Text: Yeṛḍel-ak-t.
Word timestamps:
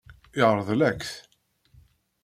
Yeṛḍel-ak-t. 0.39 1.11